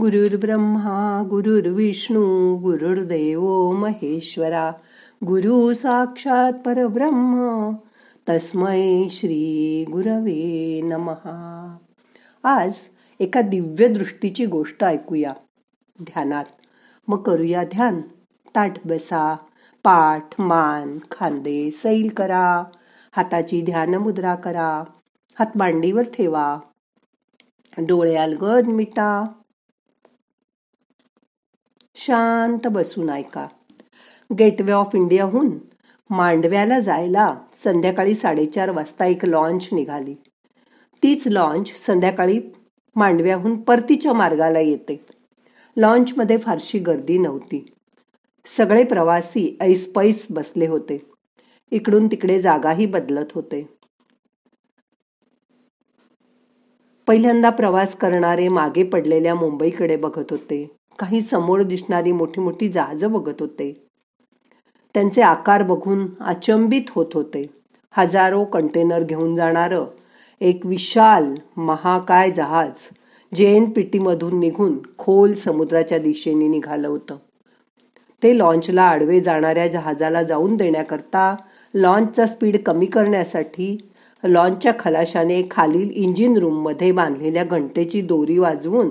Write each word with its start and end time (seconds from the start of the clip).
गुरुर्ब्रह्मा 0.00 1.22
गुरुर्विष्णू 1.30 2.56
गुरुर्देव 2.56 3.72
महेश्वरा 3.72 4.72
गुरु 5.24 5.74
साक्षात 5.74 6.52
परब्रह्म 6.52 7.70
तस्मै 8.28 9.08
श्री 9.10 9.84
गुरवे 9.92 10.80
नमहा 10.84 11.76
आज 12.44 12.72
एका 13.20 13.40
दिव्य 13.40 13.88
दृष्टीची 13.88 14.46
गोष्ट 14.46 14.84
ऐकूया. 14.84 15.32
ध्यानात. 16.02 16.44
मग 17.08 17.22
करूया 17.22 17.64
ध्यान. 17.64 18.00
ताट 18.54 18.72
बसा. 18.84 19.34
पाठ 19.84 20.40
मान 20.40 20.98
खांदे 21.10 21.70
सैल 21.70 22.08
करा. 22.16 22.64
हाताची 23.12 23.62
ध्यान 23.62 23.94
मुद्रा 23.94 24.34
करा. 24.34 24.84
हात 25.38 25.56
मांडीवर 25.56 26.02
ठेवा. 26.02 26.58
डोळे 27.78 28.14
अलगद 28.14 28.66
मिटा. 28.66 29.24
शांत 32.00 32.66
बसून 32.66 33.10
ऐका. 33.10 33.46
गेटवे 34.38 34.72
ऑफ 34.72 34.90
इंडियाहून 34.94 35.50
मांडव्याला 36.10 36.80
जायला 36.80 37.36
संध्याकाळी 37.64 38.14
साडेचार 38.14 38.70
वाजता 38.70 39.06
एक 39.06 39.24
लॉन्च 39.24 39.68
निघाली. 39.72 40.14
तीच 41.02 41.26
लॉन्च 41.26 41.86
संध्याकाळी 41.86 42.40
मांडव्याहून 42.96 43.60
परतीच्या 43.60 44.12
मार्गाला 44.12 44.58
येते. 44.58 45.04
लॉन्चमध्ये 45.76 46.38
फारशी 46.38 46.78
गर्दी 46.78 47.18
नव्हती. 47.18 47.72
सगळे 48.56 48.84
प्रवासी 48.84 49.56
ऐसपैस 49.60 50.26
बसले 50.30 50.66
होते. 50.66 51.10
इकडून 51.70 52.06
तिकडे 52.06 52.42
जागाही 52.42 52.86
बदलत 52.86 53.26
होते. 53.34 53.68
पहिल्यांदा 57.06 57.50
प्रवास 57.50 57.96
करणारे 57.96 58.48
मागे 58.48 58.82
पडलेल्या 58.82 59.34
मुंबईकडे 59.34 59.96
बघत 59.96 60.24
होते. 60.30 60.77
काही 60.98 61.20
समोर 61.20 61.62
दिसणारी 61.62 62.12
मोठी 62.12 62.40
मोठी 62.40 62.68
जहाजं 62.68 63.12
बघत 63.12 63.40
होते. 63.40 63.72
त्यांचे 64.94 65.22
आकार 65.22 65.62
बघून 65.62 66.06
अचंबित 66.20 66.90
होत 66.90 67.06
होते. 67.14 67.46
हजारो 67.92 68.44
कंटेनर 68.44 69.02
घेऊन 69.02 69.36
जाणारं 69.36 69.86
एक 70.40 70.66
विशाल 70.66 71.34
महाकाय 71.56 72.30
जहाज 72.30 72.70
जन 73.36 73.64
पी 73.64 73.82
टीमधून 73.82 74.38
निघून 74.40 74.78
खोल 74.98 75.34
समुद्राच्या 75.34 75.98
दिशेने 75.98 76.48
निघालं 76.48 76.88
होतं. 76.88 77.16
ते 78.22 78.38
लॉन्चला 78.38 78.82
आडवे 78.82 79.20
जाणाऱ्या 79.20 79.66
जहाजाला 79.68 80.22
जाऊन 80.22 80.56
देण्याकरता 80.56 81.34
लॉन्चचा 81.74 82.26
स्पीड 82.26 82.56
कमी 82.66 82.86
करण्यासाठी 82.86 83.76
लॉन्चच्या 84.24 84.72
खलाशाने 84.78 85.42
खालील 85.50 85.90
इंजिन 85.94 86.36
रूममध्ये 86.36 86.92
बांधलेल्या 86.92 87.44
घंटेची 87.44 88.00
दोरी 88.00 88.38
वाजवून 88.38 88.90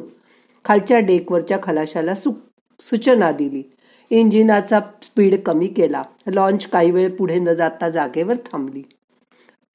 खालच्या 0.68 1.00
डेकवरच्या 1.00 1.58
खलाशाला 1.64 2.16
सु 2.16 2.32
सूचना 2.80 3.32
दिली. 3.32 3.64
इंजिनाचा 4.10 4.80
स्पीड 5.04 5.36
कमी 5.42 5.68
केला. 5.68 6.02
लॉन्च 6.28 6.66
काही 6.68 6.92
वेळ 6.92 7.16
पुढे 7.16 7.40
न 7.40 7.54
जाता 7.54 7.90
जागेवर 7.90 8.36
थांबली. 8.36 8.82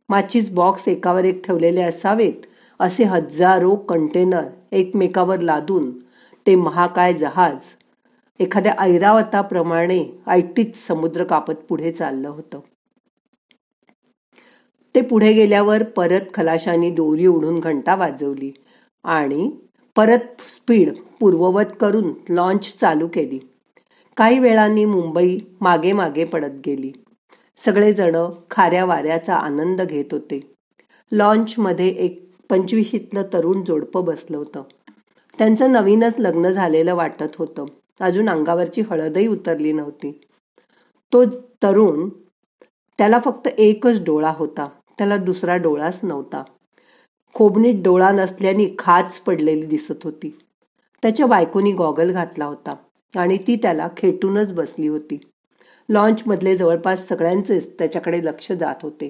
माचीस 0.08 0.50
बॉक्स 0.50 0.88
एकावर 0.88 1.24
एक 1.24 1.46
ठेवलेले 1.46 1.82
असावेत 1.82 2.46
असे 2.80 3.04
हजारो 3.04 3.74
कंटेनर 3.76 4.44
एकमेकावर 4.72 5.40
लादून 5.40 5.90
ते 6.46 6.54
महाकाय 6.54 7.14
जहाज 7.14 7.56
एखाद्या 8.40 8.74
ऐरावताप्रमाणे 8.78 10.04
ऐटीत 10.26 10.76
समुद्र 10.88 11.24
कापत 11.24 11.54
पुढे 11.68 11.92
चाललं 11.92 12.28
होतं. 12.28 12.60
ते 14.94 15.00
पुढे 15.00 15.32
गेल्यावर 15.32 15.82
परत 15.82 16.34
खलाशानी 16.34 16.90
दोरी 16.90 17.26
उडून 17.26 17.58
घंटा 17.58 17.94
वाजवली 17.94 18.52
आणि 19.04 19.50
परत 19.96 20.40
स्पीड 20.40 20.96
पूर्ववत 21.20 21.72
करून 21.80 22.12
लॉन्च 22.28 22.76
चालू 22.78 23.08
केली. 23.14 23.38
काही 24.16 24.38
वेळांनी 24.38 24.84
मुंबई 24.84 25.38
मागे 25.60 25.92
मागे 25.92 26.24
पडत 26.24 26.50
गेली. 26.66 26.92
सगळेजण 27.64 28.16
खाऱ्या 28.50 28.84
वाऱ्याचा 28.84 29.34
आनंद 29.34 29.80
घेत 29.80 30.04
होते. 30.12 30.54
लॉन्चमध्ये 31.12 31.88
एक 31.88 32.30
पंचवीशीतलं 32.50 33.22
तरुण 33.32 33.64
जोडपं 33.64 34.04
बसलं 34.04 34.36
होतं. 34.36 34.62
त्यांचं 35.38 35.72
नवीनच 35.72 36.14
लग्न 36.18 36.48
झालेलं 36.48 36.94
वाटत 36.94 37.36
होतं. 37.38 37.64
अजून 38.00 38.28
अंगावरची 38.28 38.80
हळदही 38.80 39.26
उतरली 39.26 39.72
नव्हती. 39.72 40.20
तो 41.12 41.24
तरुण 41.62 42.08
त्याला 42.98 43.20
फक्त 43.24 43.48
एकच 43.48 44.04
डोळा 44.04 44.32
होता. 44.36 44.68
त्याला 44.98 45.16
दुसरा 45.16 45.56
डोळाच 45.56 45.98
नव्हता. 46.02 46.42
खोबणीत 47.34 47.74
डोळा 47.84 48.10
नसल्याने 48.10 48.66
खाच 48.78 49.20
पडलेली 49.20 49.66
दिसत 49.66 50.04
होती. 50.04 50.38
त्याच्या 51.02 51.26
बायकोनी 51.26 51.72
गॉगल 51.72 52.12
घातला 52.12 52.44
होता 52.44 52.74
आणि 53.16 53.38
ती 53.46 53.56
त्याला 53.56 53.88
खेटूनच 53.96 54.52
बसली 54.52 54.88
होती. 54.88 55.18
लॉन्चमधले 55.88 56.56
जवळपास 56.56 57.08
सगळ्यांचेच 57.08 57.78
त्याच्याकडे 57.78 58.24
लक्ष 58.24 58.52
जात 58.52 58.74
होते. 58.82 59.08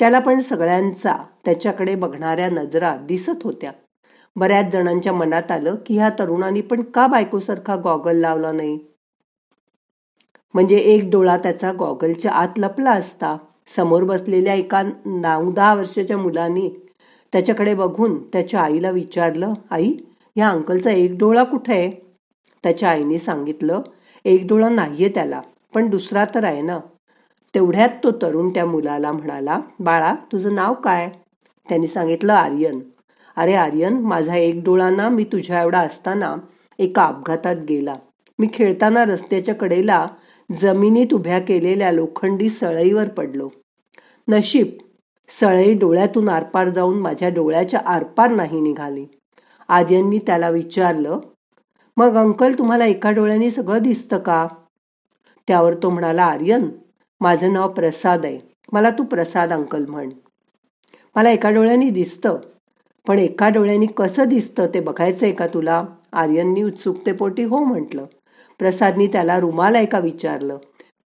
त्याला 0.00 0.18
पण 0.18 0.40
सगळ्यांचा 0.40 1.16
त्याच्याकडे 1.44 1.94
बघणाऱ्या 1.94 2.48
नजरा 2.50 2.96
दिसत 2.96 3.44
होत्या. 3.44 3.72
बऱ्याच 4.36 4.72
जणांच्या 4.72 5.12
मनात 5.12 5.50
आलं 5.50 5.74
की 5.86 5.98
ह्या 5.98 6.10
तरुणांनी 6.18 6.60
पण 6.60 6.82
का 6.82 7.06
बायकोसारखा 7.06 7.76
गॉगल 7.76 8.16
लावला 8.16 8.52
नाही? 8.52 8.78
म्हणजे 10.54 10.76
एक 10.76 11.10
डोळा 11.10 11.36
त्याचा 11.36 11.72
गॉगलच्या 11.72 12.32
आत 12.32 12.58
लपला 12.58 12.90
असता. 12.90 13.36
समोर 13.76 14.04
बसलेल्या 14.04 14.54
एका 14.54 14.82
नऊ 15.06 15.52
दहा 15.52 15.74
वर्षाच्या 15.74 16.18
मुलाने 16.18 16.87
त्याच्याकडे 17.32 17.74
बघून 17.74 18.22
त्याच्या 18.32 18.60
आईला 18.60 18.90
विचारलं 18.90 19.52
आई 19.70 19.92
या 20.36 20.48
अंकलचा 20.48 20.90
एक 20.90 21.16
डोळा 21.18 21.42
कुठे 21.44 21.72
आहे? 21.72 21.90
त्याच्या 22.62 22.90
आईने 22.90 23.18
सांगितलं 23.18 23.82
एक 24.24 24.46
डोळा 24.48 24.68
नाहीये 24.68 25.08
त्याला 25.08 25.40
पण 25.74 25.90
दुसरा 25.90 26.24
तर 26.34 26.44
आहे 26.44 26.62
ना. 26.62 26.78
तेवढ्यात 27.54 27.88
तो 28.04 28.10
तरुण 28.22 28.48
त्या 28.48 28.66
मुलाला 28.66 29.12
म्हणाला 29.12 29.60
बाळा 29.80 30.14
तुझं 30.32 30.54
नाव 30.54 30.74
काय? 30.74 31.08
त्यांनी 31.68 31.86
सांगितलं 31.86 32.32
आर्यन. 32.32 32.80
अरे 33.36 33.54
आर्यन 33.54 33.98
माझा 34.00 34.36
एक 34.36 34.62
डोळा 34.64 34.90
ना 34.90 35.08
मी 35.08 35.24
तुझ्या 35.24 35.62
एवढा 35.62 35.80
असताना 35.80 36.34
एका 36.78 37.04
अपघातात 37.04 37.56
गेला. 37.68 37.94
मी 38.38 38.46
खेळताना 38.52 39.04
रस्त्याच्या 39.04 39.54
कडेला 39.54 40.06
जमिनीत 40.50 41.14
उभ्या 41.14 41.38
केलेल्या 41.38 41.92
लोखंडी 41.92 42.48
सळईवर 42.48 43.08
पडलो. 43.08 43.48
नशीब 44.28 44.66
सळई 45.28 45.74
डोळ्यातून 45.74 46.28
आरपार 46.28 46.68
जाऊन 46.68 46.98
माझ्या 46.98 47.28
डोळ्याच्या 47.28 47.80
आरपार 47.86 48.30
नाही 48.30 48.60
निघाली. 48.60 49.06
आर्यननी 49.68 50.18
त्याला 50.18 50.48
विचारलं 50.48 51.20
मग 51.96 52.16
अंकल 52.16 52.52
तुम्हाला 52.58 52.86
एका 52.86 53.10
डोळ्याने 53.10 53.50
सगळं 53.50 53.82
दिसतं 53.82 54.18
का? 54.18 54.46
त्यावर 55.48 55.74
तो 55.74 55.90
म्हणाला 55.90 56.24
आर्यन 56.24 56.68
माझं 57.20 57.52
नाव 57.52 57.68
प्रसाद 57.68 58.24
आहे. 58.24 58.38
मला 58.72 58.90
तू 58.90 59.04
प्रसाद 59.04 59.52
अंकल 59.52 59.84
म्हण. 59.88 60.08
मला 61.16 61.30
एका 61.30 61.50
डोळ्याने 61.50 61.90
दिसतं 61.90 62.38
पण 63.06 63.18
एका 63.18 63.48
डोळ्याने 63.48 63.86
कसं 63.86 64.28
दिसतं 64.28 64.66
ते 64.74 64.80
बघायचं 64.80 65.26
आहे 65.26 65.34
का 65.34 65.46
तुला? 65.46 65.84
आर्यननी 66.12 66.62
उत्सुकतेपोटी 66.62 67.42
हो 67.42 67.58
म्हटलं. 67.64 68.04
प्रसादनी 68.58 69.06
त्याला 69.06 69.40
रुमाल 69.40 69.76
आहे 69.76 69.86
का 69.86 69.98
विचारलं. 69.98 70.58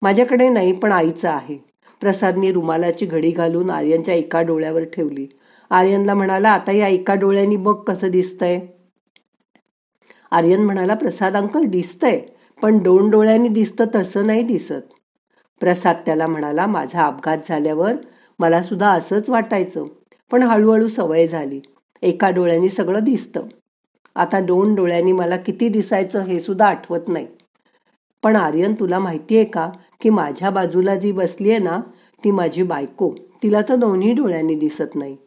माझ्याकडे 0.01 0.50
नाही 0.50 0.72
पण 0.72 0.91
आईचं 0.91 1.30
आहे. 1.30 1.69
प्रसादनी 2.01 2.51
रुमालाची 2.51 3.05
घडी 3.05 3.31
घालून 3.31 3.69
आर्यनच्या 3.69 4.13
एका 4.13 4.41
डोळ्यावर 4.41 4.83
ठेवली. 4.83 5.27
आर्यनला 5.69 6.13
म्हणाला 6.13 6.49
आता 6.49 6.71
या 6.71 6.87
एका 6.87 7.13
डोळ्यांनी 7.13 7.55
बघ 7.55 7.75
कसं 7.75 8.09
दिसतंय. 8.09 8.59
आर्यन 10.31 10.63
म्हणाला 10.63 10.93
प्रसाद 10.93 11.35
अंकल 11.35 11.63
दिसतंय 11.63 12.19
पण 12.61 12.77
दोन 12.77 13.09
डोळ्यांनी 13.09 13.47
दिसतं 13.47 13.85
तसं 13.95 14.27
नाही 14.27 14.43
दिसत. 14.43 14.95
प्रसाद 15.61 15.95
त्याला 16.05 16.27
म्हणाला 16.27 16.65
माझा 16.65 17.05
अपघात 17.05 17.38
झाल्यावर 17.49 17.93
मला 18.39 18.63
सुद्धा 18.63 18.91
असंच 18.91 19.29
वाटायचं 19.29 19.83
पण 20.31 20.43
हळूहळू 20.43 20.88
सवय 20.88 21.27
झाली. 21.27 21.61
एका 22.01 22.29
डोळ्यांनी 22.29 22.69
सगळं 22.69 23.03
दिसतं. 23.03 23.41
आता 24.15 24.39
दोन 24.39 24.75
डोळ्यांनी 24.75 25.11
मला 25.11 25.38
किती 25.38 25.69
दिसायचं 25.69 26.21
हे 26.21 26.39
सुद्धा 26.39 26.68
आठवत 26.68 27.07
नाही. 27.07 27.27
पण 28.24 28.36
आर्यन 28.36 28.74
तुला 28.74 29.00
माहिती 29.00 29.36
आहे 29.36 29.45
का 29.45 29.69
की 30.01 30.10
माझ्या 30.10 30.50
बाजूला 30.50 30.95
जी 30.95 31.12
बसली 31.12 31.50
आहे 31.50 31.60
ना 31.60 31.80
ती 32.24 32.31
माझी 32.31 32.63
बायको. 32.63 33.12
तिला 33.44 33.62
तर 33.69 33.75
दोन्ही 33.75 34.13
डोळ्यांनी 34.13 34.56
दिसत 34.56 34.95
नाही. 34.95 35.18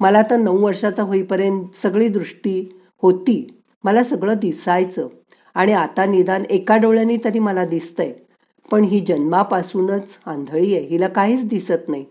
मला 0.00 0.22
तर 0.22 0.36
नऊ 0.36 0.58
वर्षाचा 0.58 1.02
होईपर्यंत 1.02 1.64
सगळी 1.82 2.08
दृष्टी 2.08 2.68
होती. 3.02 3.46
मला 3.84 4.04
सगळं 4.04 4.34
दिसायचं. 4.34 5.08
आणि 5.54 5.72
आता 5.72 6.04
निदान 6.06 6.42
एका 6.50 6.76
डोळ्यानी 6.76 7.16
तरी 7.24 7.38
मला 7.38 7.64
दिसतंय. 7.64 8.12
पण 8.70 8.84
ही 8.84 9.00
जन्मापासूनच 9.00 10.06
आंधळी 10.26 10.76
आहे. 10.76 10.86
हिला 10.86 11.08
काहीच 11.08 11.48
दिसत 11.48 11.88
नाही. 11.88 12.04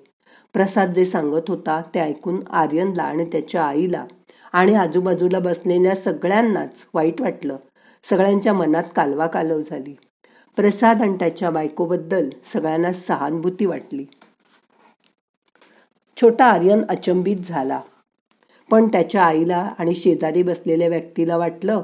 प्रसाद 0.53 0.93
जे 0.93 1.05
सांगत 1.05 1.49
होता 1.49 1.81
ते 1.95 1.99
ऐकून 1.99 2.39
आर्यनला 2.49 3.03
आणि 3.03 3.25
त्याच्या 3.25 3.63
आईला 3.63 4.05
आणि 4.53 4.73
आजूबाजूला 4.73 5.39
बसलेल्या 5.39 5.95
सगळ्यांनाच 5.95 6.85
वाईट 6.93 7.21
वाटलं. 7.21 7.57
सगळ्यांच्या 8.09 8.53
मनात 8.53 8.83
कालवा 8.95 9.27
कालव 9.27 9.61
झाली. 9.61 9.95
प्रसाद 10.55 11.01
आणि 11.01 11.13
त्याच्या 11.13 11.49
बायकोबद्दल 11.49 12.29
सगळ्यांना 12.53 12.93
सहानुभूती 12.93 13.65
वाटली. 13.65 14.05
छोटा 16.21 16.45
आर्यन 16.45 16.81
अचंबित 16.89 17.37
झाला. 17.37 17.81
पण 18.71 18.87
त्याच्या 18.87 19.23
आईला 19.23 19.71
आणि 19.79 19.95
शेजारी 19.95 20.43
बसलेल्या 20.43 20.87
व्यक्तीला 20.87 21.37
वाटलं 21.37 21.81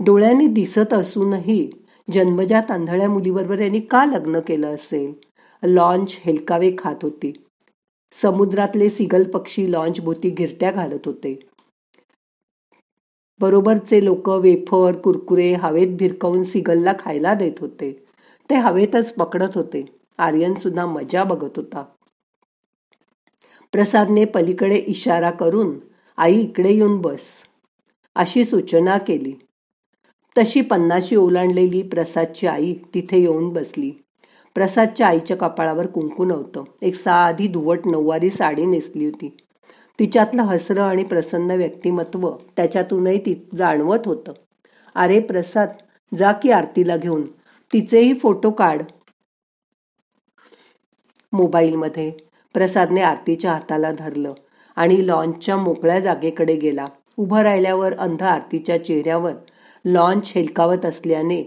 डोळ्याने 0.00 0.46
दिसत 0.46 0.92
असूनही 0.92 1.70
जन्मजात 2.12 2.70
आंधळ्या 2.70 3.08
मुलीबरोबर 3.08 3.60
यांनी 3.60 3.80
का 3.80 4.04
लग्न 4.04 4.40
केलं 4.40 4.74
असेल? 4.74 5.12
लॉन्च 5.62 6.16
हेलकावे 6.20 6.72
खात 6.78 6.96
होती. 7.02 7.32
समुद्रातले 8.22 8.90
सिगल 8.90 9.22
पक्षी 9.22 9.72
लॉन्च 9.72 10.00
भोवती 10.00 10.30
गिरट्या 10.30 10.70
घालत 10.70 11.00
होते. 11.06 11.45
बरोबरचे 13.40 14.04
लोक 14.04 14.28
वेफर 14.28 14.96
कुरकुरे 14.96 15.52
हवेत 15.52 15.88
भिरकवून 15.88 16.42
सिगलला 16.42 16.92
खायला 16.98 17.34
देत 17.34 17.52
होते. 17.60 18.06
ते 18.50 18.54
हवेतच 18.54 19.12
पकडत 19.12 19.48
होते. 19.54 19.84
आर्यन 20.18 20.54
सुद्धा 20.54 20.86
मजा 20.86 21.24
बघत 21.24 21.50
होता. 21.56 21.84
प्रसादने 23.72 24.24
पलीकडे 24.24 24.76
इशारा 24.76 25.30
करून 25.30 25.78
आई 26.16 26.34
इकडे 26.34 26.72
येऊन 26.72 27.00
बस. 27.00 27.20
अशी 28.14 28.44
सूचना 28.44 28.98
केली. 28.98 29.32
तशी 30.38 30.60
पन्नाशी 30.60 31.16
ओलांडलेली 31.16 31.82
प्रसादची 31.82 32.46
आई 32.46 32.74
तिथे 32.94 33.18
येऊन 33.18 33.48
बसली. 33.48 33.90
प्रसादच्या 34.54 35.06
आईच्या 35.06 35.36
कपाळावर 35.36 35.86
कुंकू 35.86 36.24
नव्हतं. 36.24 36.64
एक 36.82 36.94
साधी 36.94 37.48
धुवट 37.48 37.78
नऊवारी 37.86 38.30
साडी 38.30 38.66
नेसली 38.66 39.04
होती. 39.04 39.36
तिच्यातलं 39.98 40.42
हसरं 40.42 40.82
आणि 40.82 41.04
प्रसन्न 41.04 41.50
व्यक्तिमत्व 41.50 42.30
त्याच्यातूनही 42.56 43.18
ती 43.18 43.48
जाणवत 43.54 44.06
होतं. 44.06 44.32
अरे 44.94 45.20
प्रसाद 45.20 45.68
जा 46.18 46.32
की 46.32 46.50
आरतीला 46.50 46.96
घेऊन. 46.96 47.22
तिचेही 47.72 48.14
फोटो 48.14 48.50
काढ. 48.50 48.82
मोबाईलमध्ये 51.32 52.10
प्रसादने 52.54 53.00
आरतीच्या 53.00 53.52
हाताला 53.52 53.90
धरलं 53.92 54.34
आणि 54.76 55.06
लॉन्चच्या 55.06 55.56
मोकळ्या 55.56 56.00
जागेकडे 56.00 56.56
गेला. 56.56 56.84
उभं 57.16 57.42
राहिल्यावर 57.42 57.98
अंध 57.98 58.22
आरतीच्या 58.22 58.84
चेहऱ्यावर 58.84 59.32
लॉन्च 59.84 60.32
हेलकावत 60.34 60.84
असल्याने 60.84 61.42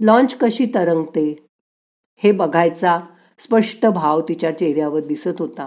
लॉन्च 0.00 0.34
कशी 0.34 0.66
तरंगते 0.74 1.46
हे 2.16 2.32
बघायचा 2.32 3.00
स्पष्ट 3.38 3.86
भाव 3.86 4.20
तिच्या 4.20 4.58
चेहऱ्यावर 4.58 5.00
दिसत 5.00 5.38
होता. 5.38 5.66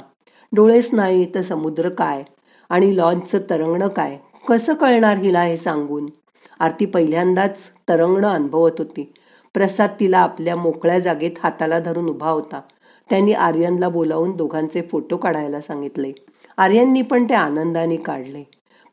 डोळेच 0.54 0.94
नाही 0.94 1.36
तर 1.36 1.42
समुद्र 1.42 1.90
काय? 1.90 2.24
आणि 2.70 2.98
लॉन्चचं 2.98 3.40
तरंगणं 3.50 3.88
काय? 3.88 4.18
कसं 4.50 4.74
कळणार 4.74 5.18
हिला 5.18 5.42
हे 5.42 5.58
सांगून? 5.58 6.10
आरती 6.60 6.86
पहिल्यांदाच 6.86 7.58
तरंगणं 7.90 8.28
अनुभवत 8.28 8.72
होती. 8.78 9.14
प्रसाद 9.54 9.90
तिला 10.00 10.20
आपल्या 10.20 10.56
मोकळ्या 10.56 11.00
जागेत 11.00 11.32
हाताला 11.44 11.80
धरून 11.80 12.10
उभा 12.10 12.30
होता. 12.30 12.62
त्यांनी 13.10 13.34
आर्यनला 13.34 13.90
बोलावून 13.90 14.36
दोघांचे 14.36 14.82
फोटो 14.92 15.18
काढायला 15.18 15.62
सांगितले. 15.62 16.12
आर्यननी 16.58 17.02
पण 17.02 17.26
ते 17.30 17.34
आनंदाने 17.34 17.96
काढले. 17.96 18.44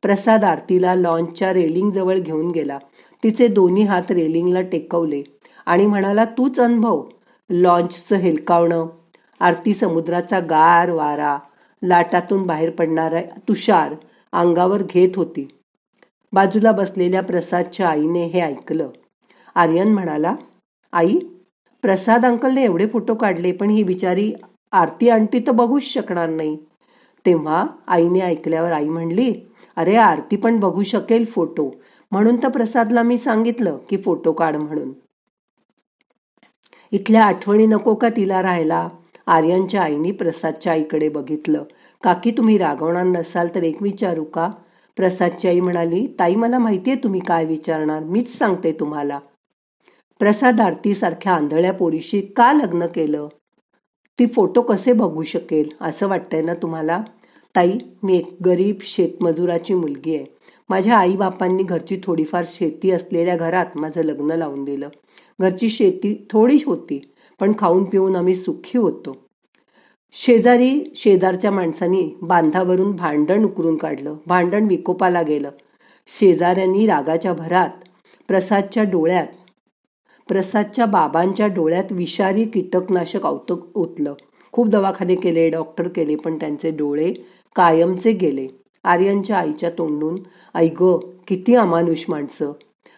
प्रसाद 0.02 0.44
आरतीला 0.44 0.94
लॉन्चच्या 0.94 1.52
रेलिंगजवळ 1.52 2.18
घेऊन 2.18 2.50
गेला. 2.50 2.78
तिचे 3.24 3.48
दोन्ही 3.48 3.82
हात 3.82 4.10
रेलिंगला 4.10 4.60
टेकवले 4.60 5.22
आणि 5.66 5.86
म्हणाला 5.86 6.24
तूच 6.24 6.60
अनुभव. 6.60 7.04
लॉन्चचं 7.50 8.16
हेलकावणं 8.16 8.86
आरती 9.42 9.74
समुद्राचा 9.74 10.40
गार 10.40 10.90
वारा 10.90 11.38
लाटातून 11.82 12.46
बाहेर 12.46 12.70
पडणारा 12.70 13.20
तुषार 13.48 13.94
अंगावर 14.32 14.82
घेत 14.82 15.16
होती. 15.16 15.48
बाजूला 16.32 16.72
बसलेल्या 16.72 17.22
प्रसादच्या 17.22 17.88
आईने 17.88 18.24
हे 18.26 18.40
ऐकलं. 18.40 18.90
आर्यन 19.54 19.92
म्हणाला 19.92 20.34
आई 20.92 21.18
प्रसाद 21.82 22.26
अंकलने 22.26 22.64
एवढे 22.64 22.86
फोटो 22.86 23.14
काढले 23.14 23.52
पण 23.52 23.70
ही 23.70 23.82
बिचारी 23.82 24.32
आरती 24.72 25.08
आंटी 25.08 25.38
तर 25.38 25.52
बघूच 25.52 25.82
शकणार 25.82 26.28
नाही. 26.28 26.56
तेव्हा 27.26 27.66
आईने 27.86 28.20
ऐकल्यावर 28.20 28.72
आई 28.72 28.88
म्हणली 28.88 29.32
अरे 29.76 29.96
आरती 29.96 30.36
पण 30.36 30.60
बघू 30.60 30.82
शकेल 30.82 31.24
फोटो. 31.24 31.70
म्हणून 32.12 32.42
तर 32.42 32.48
प्रसादला 32.48 33.02
मी 33.02 33.18
सांगितलं 33.18 33.76
की 33.90 33.96
फोटो 33.96 34.32
काढ 34.32 34.56
म्हणून. 34.56 34.92
इथल्या 36.92 37.24
आठवणी 37.24 37.66
नको 37.66 37.94
का 37.94 38.08
तिला 38.08 38.42
राहायला? 38.42 38.88
आर्यनच्या 39.26 39.82
आईने 39.82 40.12
प्रसादच्या 40.12 40.72
आईकडे 40.72 41.08
बघितलं. 41.08 41.64
काकी 42.02 42.30
तुम्ही 42.30 42.58
रागवणार 42.58 43.04
नसाल 43.04 43.48
तर 43.54 43.62
एक 43.62 43.82
विचारू 43.82 44.24
का? 44.24 44.50
प्रसादची 44.96 45.48
आई 45.48 45.60
म्हणाली 45.60 46.06
ताई 46.18 46.34
मला 46.34 46.58
माहितीये 46.58 46.96
तुम्ही 46.96 47.20
काय 47.20 47.44
विचारणार. 47.44 48.02
मीच 48.04 48.38
सांगते 48.38 48.72
तुम्हाला. 48.72 49.18
प्रसाद 50.18 50.60
आरतीसारख्या 50.60 51.32
आंधळ्या 51.32 51.72
पोरीशी 51.72 52.20
का 52.20 52.52
लग्न 52.52 52.86
केलं? 52.86 53.28
ती 54.18 54.26
फोटो 54.26 54.60
कसे 54.60 54.92
बघू 54.92 55.22
शकेल? 55.22 55.68
असं 55.80 56.08
वाटतंय 56.08 56.42
ना 56.42 56.54
तुम्हाला? 56.54 57.02
ताई 57.56 57.78
मी 58.02 58.16
एक 58.16 58.36
गरीब 58.44 58.76
शेतमजुराची 58.82 59.74
मुलगी 59.74 60.16
आहे. 60.16 60.24
माझ्या 60.68 60.96
आई 60.96 61.16
बापांनी 61.16 61.62
घरची 61.62 62.00
थोडीफार 62.04 62.44
शेती 62.46 62.90
असलेल्या 62.90 63.36
घरात 63.36 63.66
माझं 63.76 64.02
लग्न 64.02 64.30
लावून 64.30 64.64
दिलं. 64.64 64.88
घरची 65.40 65.68
शेती 65.68 66.26
थोडीच 66.30 66.64
होती. 66.64 67.11
पण 67.40 67.52
खाऊन 67.58 67.84
पिऊन 67.84 68.16
आम्ही 68.16 68.34
सुखी 68.34 68.78
होतो. 68.78 69.16
शेजारी 70.12 70.92
शेजारच्या 70.96 71.50
माणसांनी 71.50 72.10
बांधावरून 72.22 72.92
भांडण 72.92 73.44
उकरून 73.44 73.76
काढलं. 73.76 74.16
भांडण 74.26 74.66
विकोपाला 74.66 75.22
गेलं. 75.22 75.50
शेजाऱ्यांनी 76.06 76.86
रागाच्या 76.86 77.32
भरात 77.32 77.68
प्रसादच्या 78.28 78.82
डोळ्यात 78.82 79.26
प्रसादच्या 80.28 80.86
बाबांच्या 80.86 81.46
डोळ्यात 81.46 81.84
विषारी 81.90 82.44
कीटकनाशक 82.44 83.26
औतक 83.26 83.76
ओतलं. 83.76 84.14
खूप 84.52 84.68
दवाखाने 84.68 85.14
केले 85.14 85.50
डॉक्टर 85.50 85.88
केले 85.88 86.16
पण 86.16 86.34
त्यांचे 86.34 86.70
डोळे 86.70 87.12
कायमचे 87.56 88.12
गेले. 88.12 88.48
आर्यनच्या 88.84 89.36
आईच्या 89.36 89.70
तोंडून 89.70 90.18
ऐग 90.54 90.82
किती 91.28 91.54
अमानुष 91.54 92.04
माणसं. 92.08 92.52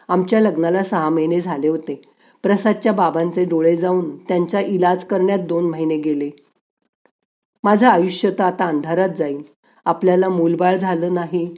आमच्या 0.09 0.41
लग्नाला 0.41 0.83
सहा 0.85 1.09
महिने 1.09 1.41
झाले 1.41 1.69
होते. 1.69 2.03
प्रसादच्या 2.45 2.93
बाबांचे 2.93 3.45
डोळे 3.45 3.77
जाऊन 3.77 4.17
त्यांचा 4.17 4.61
इलाज 4.61 5.05
करण्यात 5.05 5.39
दोन 5.39 5.71
महिने 5.71 5.97
गेले. 5.97 6.31
माझं 7.65 7.89
आयुष्य 7.89 8.31
तर 8.31 8.45
आता 8.45 8.65
अंधारात 8.65 9.09
जाईल. 9.19 9.43
आपल्याला 9.85 10.29
मूलबाळ 10.29 10.77
झालं 10.77 11.15
नाही. 11.15 11.55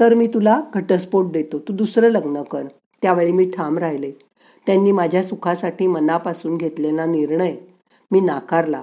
तर 0.00 0.14
मी 0.14 0.26
तुला 0.26 0.60
घटस्फोट 0.74 1.32
देतो. 1.32 1.58
तू 1.58 1.72
दुसरं 1.72 2.08
लग्न 2.08 2.42
कर. 2.42 2.62
त्यावेळी 3.02 3.32
मी 3.32 3.50
ठाम 3.50 3.78
राहिले. 3.78 4.10
त्यांनी 4.66 4.92
माझ्या 4.92 5.22
सुखासाठी 5.22 5.86
मनापासून 5.86 6.56
घेतलेला 6.56 7.06
निर्णय 7.06 7.56
मी 8.10 8.20
नाकारला. 8.20 8.82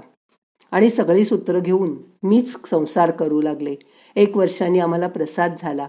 आणि 0.72 0.90
सगळी 0.90 1.26
सूत्र 1.26 1.60
घेऊन 1.60 1.98
मीच 2.24 2.56
संसार 2.70 3.12
करू 3.12 3.42
लागले. 3.42 3.76
एक 4.16 4.38
वर्षाने 4.38 4.80
आम्हाला 4.80 5.08
प्रसाद 5.08 5.56
झाला. 5.62 5.88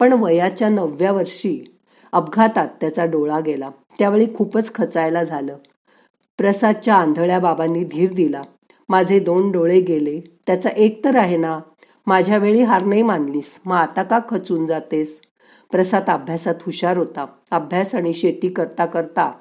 पण 0.00 0.12
वयाच्या 0.12 0.68
नवव्या 0.68 1.12
वर्षी 1.12 1.77
अपघातात 2.12 2.68
त्याचा 2.80 3.04
डोळा 3.04 3.40
गेला. 3.40 3.70
त्यावेळी 3.98 4.26
खूपच 4.34 4.74
खचायला 4.74 5.24
झालं. 5.24 5.56
प्रसादच्या 6.38 6.94
आंधळ्या 6.94 7.38
बाबांनी 7.38 7.84
धीर 7.84 8.12
दिला. 8.12 8.42
माझे 8.88 9.20
दोन 9.20 9.50
डोळे 9.50 9.80
गेले. 9.80 10.20
त्याचा 10.46 10.68
एक 10.68 11.04
तर 11.04 11.16
आहे 11.16 11.36
ना 11.36 11.60
माझ्या 12.06 12.36
वेळी 12.36 12.62
हार 12.62 12.84
नाही 12.84 13.02
मानलीस. 13.02 13.60
मग 13.64 13.76
आता 13.76 14.02
का 14.02 14.18
खचून 14.28 14.66
जातेस? 14.66 15.20
प्रसाद 15.70 16.10
अभ्यासात 16.10 16.54
हुशार 16.66 16.96
होता. 16.96 17.26
अभ्यास 17.50 17.94
आणि 17.94 18.14
शेती 18.14 18.48
करता 18.48 18.86
करता 18.86 19.32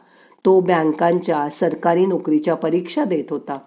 तो 0.46 0.60
बँकांच्या 0.60 1.50
सरकारी 1.50 2.06
नोकरीच्या 2.06 2.56
परीक्षा 2.56 3.04
देत 3.04 3.24
होता. 3.30 3.58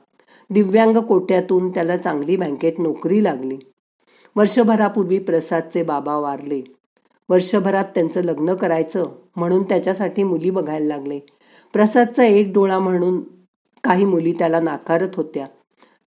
दिव्यांग 0.51 0.97
कोट्यातून 0.97 1.71
त्याला 1.71 1.97
चांगली 1.97 2.37
बँकेत 2.37 2.73
नोकरी 2.79 3.25
लागली. 3.25 3.59
वर्षभरापूर्वी 4.37 5.19
प्रसादचे 5.19 5.83
बाबा 5.83 6.17
वारले. 6.17 6.61
वर्षभरात 7.31 7.85
त्यांचं 7.85 8.23
लग्न 8.23 8.55
करायचं 8.55 9.05
म्हणून 9.37 9.63
त्याच्यासाठी 9.63 10.23
मुली 10.23 10.51
बघायला 10.51 10.87
लागले. 10.87 11.19
प्रसादचा 11.73 12.25
एक 12.25 12.53
डोळा 12.55 12.79
म्हणून 12.79 13.21
काही 13.85 14.05
मुली 14.05 14.33
त्याला 14.33 14.61
नाकारत 14.61 15.09
होत्या. 15.15 15.47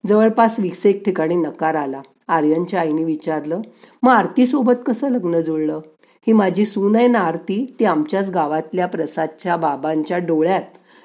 जवळपास 0.06 0.60
विकसेक 0.60 0.96
एक 0.96 1.04
ठिकाणी 1.04 1.36
नकार 1.36 1.74
आला. 1.74 2.02
आर्यनच्या 2.28 2.80
आईने 2.80 3.04
विचारलं 3.04 3.60
मग 4.02 4.12
आरतीसोबत 4.12 4.72
कसं 4.86 5.08
लग्न 5.08 5.40
जुळलं? 5.40 5.80
ही 6.26 6.32
माझी 6.32 6.64
सून 6.64 6.96
आहे 6.96 7.06
ना 7.06 7.18
आरती? 7.18 7.76
ती 7.80 7.84
आमच्याच 7.84 8.30
गावातल्या 8.30 8.86
प्रसादच्या 8.86 9.56
बाबांच्या 9.56 10.18
डोळ्यात 10.18 10.62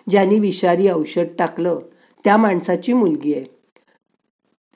ज्यांनी 0.10 0.40
विषारी 0.40 0.90
औषध 0.90 1.26
टाकलं 1.40 1.80
त्या 2.24 2.38
माणसाची 2.38 2.94
मुलगी 2.94 3.34
आहे. 3.34 3.46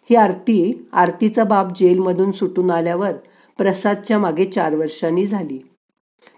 ही 0.09 0.15
आरती 0.15 0.87
आरतीचा 0.93 1.43
बाप 1.43 1.67
जेलमधून 1.75 2.31
सुटून 2.31 2.71
आल्यावर 2.71 3.11
प्रसादच्या 3.57 4.19
मागे 4.19 4.45
चार 4.45 4.75
वर्षांनी 4.75 5.27
झाली. 5.27 5.59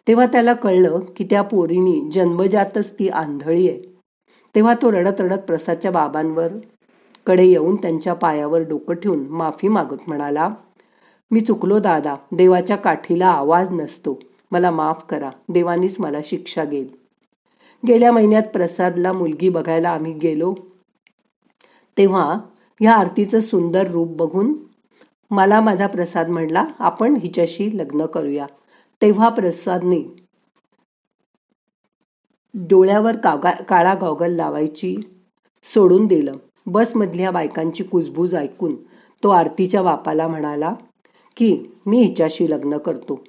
तेव्हा 0.08 0.26
त्याला 0.26 0.54
कळलं 0.54 1.00
की 1.18 1.24
त्या 1.24 1.42
पोरीनी 1.42 2.12
जन्मजातच 2.12 2.94
ती 3.00 3.10
आंधळी 3.10 3.70
आहे. 3.70 3.82
तेव्हा 4.56 4.74
तो 4.82 4.92
रडत 4.92 5.22
रडत 5.22 5.40
प्रसादच्या 5.48 5.92
बाबांवर 5.92 6.48
कडे 7.26 7.46
येऊन 7.46 7.76
त्यांच्या 7.76 8.14
पायावर 8.14 8.62
डोकं 8.62 8.94
ठेवून 8.94 9.28
माफी 9.30 9.68
मागत 9.68 10.08
म्हणाला 10.08 10.48
मी 11.32 11.40
चुकलो 11.40 11.80
दादा 11.80 12.16
देवाच्या 12.32 12.78
काठीला 12.78 13.28
आवाज 13.28 13.72
नसतो. 13.72 14.20
मला 14.52 14.72
माफ 14.72 15.06
करा 15.10 15.30
देवानीच 15.50 16.00
मला 16.00 16.18
शिक्षा 16.24 16.64
गेल 16.64 16.88
गेल्या 17.88 18.12
महिन्यात 18.12 18.44
प्रसादला 18.54 19.14
मुलगी 19.14 19.50
बघायला 19.50 19.90
आम्ही 19.90 20.14
गेलो. 20.14 20.54
तेव्हा 21.98 22.40
ह्या 22.82 22.94
आरतीचं 22.94 23.40
सुंदर 23.40 23.92
रूप 23.92 24.08
बघून 24.08 24.54
मला 25.32 25.62
माझा 25.62 25.88
प्रसाद 25.88 26.30
म्हणला 26.30 26.66
आपण 26.80 27.16
हिच्याशी 27.16 27.78
लग्न 27.78 28.06
करूया. 28.06 28.46
तेव्हा 29.02 29.30
प्रसादने 29.30 30.02
डोळ्यावर 32.54 33.16
कागा 33.16 33.52
काळा 33.52 33.94
गॉगल 34.02 34.32
लावायची 34.32 34.96
सोडून 35.74 36.08
दिलं. 36.08 36.34
बसमधल्या 36.66 37.32
बायकांची 37.32 37.84
कुजबूज 37.84 38.36
ऐकून 38.36 38.76
तो 39.24 39.30
आरतीच्या 39.30 39.82
बापाला 39.82 40.28
म्हणाला 40.28 40.74
की 41.38 41.58
मी 41.86 42.02
हिच्याशी 42.02 42.50
लग्न 42.52 42.78
करतो. 42.78 43.24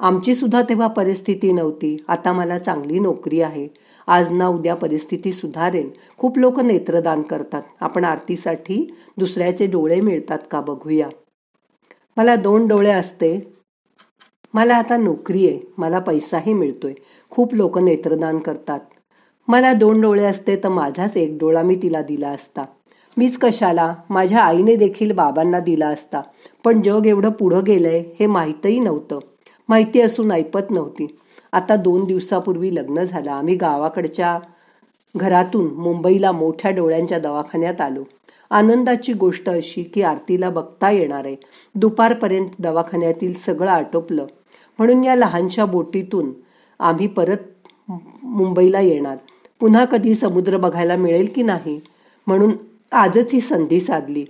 आमची 0.00 0.34
सुद्धा 0.34 0.62
तेव्हा 0.62 0.86
परिस्थिती 0.86 1.52
नव्हती. 1.52 2.04
आता 2.08 2.32
मला 2.32 2.58
चांगली 2.58 2.98
नोकरी 2.98 3.40
आहे. 3.40 3.68
आज 4.06 4.32
ना 4.32 4.48
उद्या 4.48 4.74
परिस्थिती 4.74 5.32
सुधारेल. 5.32 5.90
खूप 6.18 6.38
लोक 6.38 6.60
नेत्रदान 6.60 7.22
करतात. 7.22 7.62
आपण 7.80 8.04
आरतीसाठी 8.04 8.94
दुसऱ्याचे 9.18 9.66
डोळे 9.66 10.00
मिळतात 10.00 10.38
का 10.50 10.60
बघूया. 10.60 11.08
मला 12.16 12.36
दोन 12.36 12.66
डोळे 12.66 12.90
असते. 12.90 13.52
मला 14.54 14.76
आता 14.76 14.96
नोकरी 14.96 15.48
आहे. 15.48 15.60
मला 15.78 15.98
पैसाही 15.98 16.52
मिळतोय. 16.52 16.94
खूप 17.30 17.54
लोक 17.54 17.78
नेत्रदान 17.78 18.38
करतात. 18.38 18.80
मला 19.48 19.72
दोन 19.72 20.00
डोळे 20.00 20.24
असते 20.24 20.56
तर 20.56 20.68
माझाच 20.68 21.16
एक 21.16 21.38
डोळा 21.40 21.62
मी 21.62 21.76
तिला 21.82 22.02
दिला 22.02 22.28
असता. 22.28 22.64
मीच 23.16 23.38
कशाला? 23.38 23.94
माझ्या 24.10 24.40
आईने 24.40 24.76
देखील 24.76 25.12
बाबांना 25.12 25.60
दिला 25.60 25.88
असता. 25.88 26.22
पण 26.64 26.82
जग 26.82 27.06
एवढं 27.06 27.30
पुढं 27.30 27.60
गेलंय 27.66 28.04
हे 28.20 28.26
माहीतही 28.26 28.80
नव्हतं. 28.80 29.18
माहिती 29.68 30.00
असून 30.00 30.32
ऐपत 30.32 30.70
नव्हती. 30.70 31.18
आता 31.52 31.76
दोन 31.76 32.04
दिवसापूर्वी 32.04 32.74
लग्न 32.74 33.02
झालं. 33.02 33.30
आम्ही 33.30 33.54
गावाकडच्या 33.54 34.38
घरातून 35.16 35.74
मुंबईला 35.74 36.32
मोठ्या 36.32 36.70
डोळ्यांच्या 36.70 37.18
दवाखान्यात 37.18 37.80
आलो. 37.80 38.04
आनंदाची 38.50 39.12
गोष्ट 39.12 39.48
अशी 39.48 39.82
की 39.82 40.02
आरतीला 40.02 40.50
बघता 40.50 40.90
येणार. 40.90 41.24
आहे 41.24 41.36
दुपारपर्यंत 41.74 42.48
दवाखान्यातील 42.58 43.34
सगळं 43.34 43.70
आटोपलं. 43.70 44.26
म्हणून 44.78 45.04
या 45.04 45.14
लहानशा 45.14 45.64
बोटीतून 45.64 46.32
आम्ही 46.78 47.06
परत 47.06 47.36
मुंबईला 48.22 48.80
येणार. 48.80 49.16
पुन्हा 49.60 49.84
कधी 49.84 50.14
समुद्र 50.14 50.56
बघायला 50.56 50.96
मिळेल 50.96 51.28
की 51.34 51.42
नाही? 51.42 51.80
म्हणून 52.26 52.52
आजच 52.92 53.32
ही 53.32 53.40
संधी 53.40 53.80
साधली. 53.80 54.24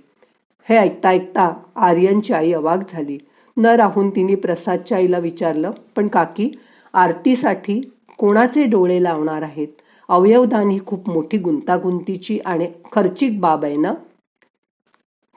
हे 0.68 0.76
ऐकता 0.76 1.08
ऐकता 1.08 1.52
आर्यनची 1.76 2.32
आई 2.32 2.52
अवाक 2.52 2.92
झाली. 2.92 3.18
न 3.56 3.66
राहून 3.66 4.10
तिने 4.10 4.34
प्रसादच्या 4.34 4.98
आईला 4.98 5.18
विचारलं 5.18 5.70
पण 5.96 6.08
काकी 6.08 6.50
आरतीसाठी 6.94 7.80
कोणाचे 8.18 8.64
डोळे 8.64 9.02
लावणार 9.02 9.42
आहेत? 9.42 9.68
अवयवदान 10.08 10.68
ही 10.68 10.78
खूप 10.86 11.10
मोठी 11.10 11.38
गुंतागुंतीची 11.38 12.38
आणि 12.44 12.66
खर्चिक 12.92 13.40
बाब 13.40 13.64
आहे 13.64 13.76
ना? 13.76 13.94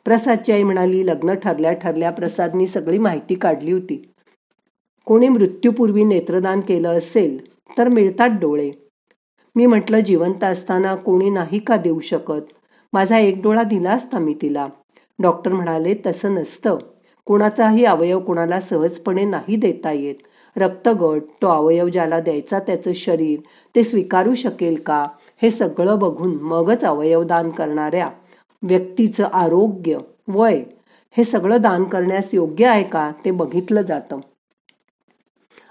प्रसादची 0.06 0.52
आई 0.52 0.64
म्हणाली 0.64 1.08
लग्न 1.08 1.34
ठरल्या 1.34 1.74
ठरल्या 1.74 2.12
प्रसादनी 2.12 2.68
सगळी 2.68 2.98
माहिती 2.98 3.36
काढली 3.36 3.72
होती. 3.72 4.02
कोणी 5.06 5.28
मृत्यूपूर्वी 5.28 6.04
नेत्रदान 6.04 6.60
केलं 6.60 6.98
असेल 6.98 7.38
तर 7.78 7.88
मिळतात 7.88 8.30
डोळे. 8.30 8.72
मी 9.56 9.66
म्हटलं 9.66 10.00
जिवंत 10.00 10.44
असताना 10.44 10.96
कोणी 10.96 11.30
नाही 11.30 11.60
का 11.60 11.78
देऊ 11.78 12.00
शकत? 12.00 12.42
माझा 12.94 13.18
एक 13.18 13.42
डोळा 13.42 13.64
दिला 13.64 13.92
असता 13.92 14.20
मी 14.20 14.34
तिला. 14.42 14.68
डॉक्टर 15.20 15.54
म्हणाले 15.54 15.94
तसं 16.06 16.36
नसतं. 16.36 16.78
कुणाचाही 17.28 17.86
अवयव 17.86 18.20
कुणाला 18.20 18.60
सहजपणे 18.62 19.26
नाही 19.26 19.56
देता 19.56 19.92
येत. 19.92 20.16
रक्तगट 20.56 21.22
तो 21.42 21.48
अवयव 21.48 21.88
ज्याला 21.88 22.20
द्यायचा 22.20 22.60
त्याचं 22.60 22.92
शरीर 22.94 23.40
ते 23.76 23.84
स्वीकारू 23.84 24.36
शकेल 24.36 24.80
का? 24.86 25.08
हे 25.42 25.52
सगळं 25.52 26.00
बघून 26.00 26.38
मगच 26.42 26.84
अवयवदान 26.84 27.50
करणाऱ्या 27.50 28.10
व्यक्तीचं 28.64 29.24
आरोग्य 29.34 29.98
वय 30.28 30.64
हे 31.18 31.24
सगळं 31.24 31.62
दान 31.62 31.84
करण्यास 31.84 32.34
योग्य 32.34 32.66
आहे 32.66 32.84
का? 32.84 33.12
ते 33.26 33.32
बघितलं 33.32 33.82
जातं. 33.82 34.20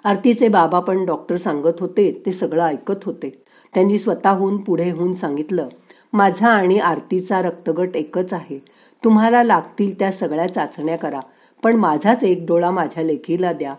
आरतीचे 0.04 0.48
बाबा 0.48 0.80
पण 0.80 1.04
डॉक्टर 1.04 1.36
सांगत 1.36 1.80
होते 1.80 2.22
ते 2.26 2.32
सगळं 2.32 2.62
ऐकत 2.62 3.04
होते. 3.04 3.30
त्यांनी 3.74 3.98
स्वतःहून 3.98 4.56
पुढे 4.56 4.90
होऊन 4.90 5.14
सांगितलं 5.14 5.68
माझा 6.12 6.48
आणि 6.48 6.78
आरतीचा 6.78 7.42
रक्तगट 7.42 7.96
एकच 7.96 8.32
आहे. 8.32 8.58
तुम्हाला 9.04 9.42
लागतील 9.42 9.98
त्या 9.98 10.12
सगळ्या 10.12 10.46
चाचण्या 10.46 10.96
करा. 10.98 11.20
पण 11.66 11.76
माझाच 11.76 12.24
एक 12.24 12.46
डोळा 12.46 12.70
माझ्या 12.70 13.02
लेखीला 13.04 13.52
द्या. 13.52 13.74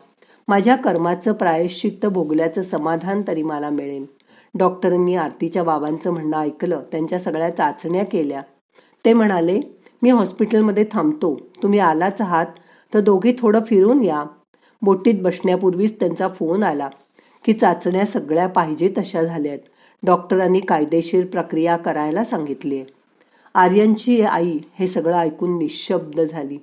माझ्या 0.47 0.75
कर्माचं 0.75 1.33
प्रायश्चित्त 1.33 2.05
भोगल्याचं 2.05 2.63
समाधान 2.63 3.21
तरी 3.27 3.43
मला 3.43 3.69
मिळेल. 3.69 4.05
डॉक्टरांनी 4.57 5.15
आरतीच्या 5.15 5.63
बाबांचं 5.63 6.11
म्हणणं 6.11 6.37
ऐकलं 6.37 6.81
त्यांच्या 6.91 7.19
सगळ्या 7.19 7.49
चाचण्या 7.49 8.05
केल्या. 8.05 8.41
ते 9.05 9.13
म्हणाले 9.13 9.59
मी 10.01 10.09
हॉस्पिटलमध्ये 10.09 10.85
थांबतो. 10.91 11.39
तुम्ही 11.63 11.79
आलाच 11.79 12.21
आहात 12.21 12.45
तर 12.93 12.99
दोघे 12.99 13.35
थोडं 13.39 13.59
फिरून 13.63 14.03
या. 14.03 14.23
बोटीत 14.81 15.21
बसण्यापूर्वीच 15.21 15.99
त्यांचा 15.99 16.27
फोन 16.27 16.63
आला. 16.63 16.89
की 17.45 17.53
चाचण्या 17.53 18.05
सगळ्या 18.05 18.47
पाहिजे 18.47 18.93
तशा 18.97 19.23
झाल्यात. 19.23 19.59
डॉक्टरांनी 20.03 20.59
कायदेशीर 20.59 21.25
प्रक्रिया 21.25 21.77
करायला 21.77 22.23
सांगितली 22.23 22.83
आर्यनची 23.55 24.21
आई 24.21 24.57
हे 24.79 24.87
सगळं 24.87 25.17
ऐकून 25.17 25.57
निशब्द 25.57 26.21
झाली. 26.21 26.57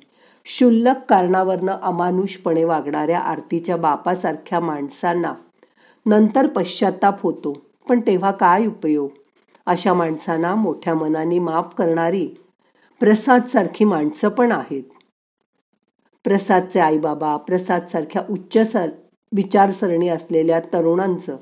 क्षुल्लक 0.44 0.96
कारणावरनं 1.08 1.78
अमानुषपणे 1.82 2.64
वागणाऱ्या 2.64 3.18
आरतीच्या 3.18 3.76
बापासारख्या 3.76 4.60
माणसांना 4.60 5.32
नंतर 6.06 6.46
पश्चाताप 6.46 7.22
होतो. 7.22 7.52
पण 7.88 8.00
तेव्हा 8.00 8.30
काय 8.30 8.66
उपयोग? 8.66 9.10
अशा 9.66 9.94
माणसांना 9.94 10.54
मोठ्या 10.54 10.94
मनाने 10.94 11.38
माफ 11.38 11.74
करणारी 11.74 12.26
प्रसाद 13.00 13.46
सारखी 13.46 13.84
माणसं 13.84 14.28
पण 14.28 14.52
आहेत. 14.52 14.82
प्रसादचे 16.24 16.80
आईबाबा 16.80 17.36
प्रसाद 17.36 17.86
सारख्या 17.92 18.22
उच्च 18.30 18.72
सर 18.72 18.90
विचारसरणी 19.34 20.08
असलेल्या 20.08 20.60
तरुणांचं 20.60 21.36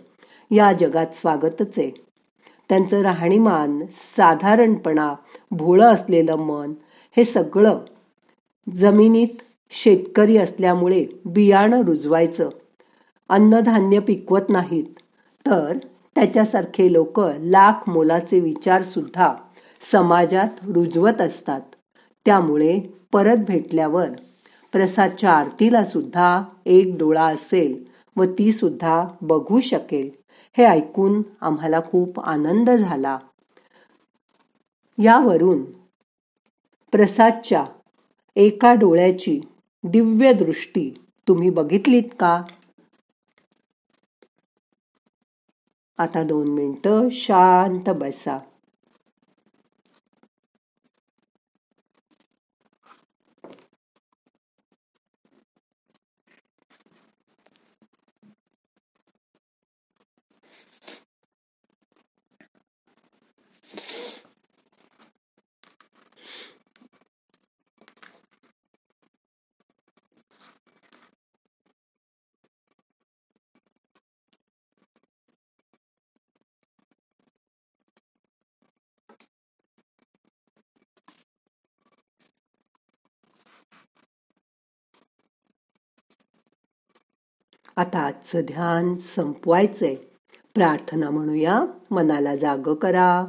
या 0.51 0.73
जगात 0.73 1.15
स्वागतच 1.15 1.79
आहे. 1.79 1.91
त्यांचं 2.69 3.03
राहणीमान 3.03 3.81
साधारणपणा 4.17 5.15
भोळं 5.51 5.93
असलेलं 5.93 6.37
मन 6.37 6.73
हे 7.17 7.25
सगळं 7.25 7.79
जमिनीत 8.71 9.42
शेतकरी 9.71 10.37
असल्यामुळे 10.37 11.07
बियाणं 11.25 11.85
रुजवायचं. 11.85 12.49
अन्नधान्य 13.28 13.99
पिकवत 13.99 14.40
नाहीत. 14.49 14.85
तर 15.47 15.78
त्याच्यासारखे 16.14 16.92
लोक 16.92 17.21
लाख 17.21 17.88
मोलाचे 17.90 18.40
विचारसुद्धा 18.40 19.35
समाजात 19.92 20.49
रुजवत 20.66 21.21
असतात. 21.21 21.61
त्यामुळे 22.25 22.81
परत 23.12 23.37
भेटल्यावर 23.37 24.09
प्रसादच्या 24.73 25.33
आरतीला 25.33 25.85
सुद्धा 25.85 26.42
एक 26.66 26.97
डोळा 26.99 27.25
असेल 27.25 27.85
व 28.16 28.25
ती 28.25 28.52
सुद्धा 28.52 29.04
बघू 29.21 29.61
शकेल. 29.61 30.11
हे 30.59 30.64
ऐकून 30.64 31.23
आम्हाला 31.40 31.81
खूप 31.81 32.21
आनंद 32.21 32.71
झाला. 32.71 33.19
यावरून 35.02 35.64
प्रसादच्या 36.92 37.64
एका 38.37 38.75
डोळ्याची 38.75 39.41
दिव्य 39.85 40.33
दृष्टी 40.33 40.95
तुम्ही 41.29 41.51
बघितलीत 41.51 42.15
का? 42.21 42.43
आता 45.99 46.23
दोन 46.23 46.49
मिनिटं 46.49 47.09
शांत 47.11 47.91
बसा. 47.91 48.39
आता 87.76 87.99
आजचं 87.99 88.41
ध्यान 88.41 88.97
संपवायचंय. 88.97 89.95
प्रार्थना 90.55 91.11
म्हणूया 91.11 91.64
मनाला 91.91 92.37
जाग 92.37 92.75
करा. 92.75 93.25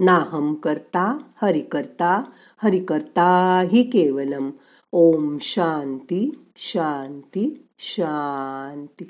नाहम 0.00 0.54
करता 0.54 1.18
हरि 1.42 1.60
करता 1.60 2.22
हरि 2.62 2.78
करता 2.84 3.58
हि 3.72 3.82
केवलम. 3.82 4.50
ओम 4.92 5.38
शांती 5.40 6.30
शांती 6.56 7.66
शांती. 7.78 9.04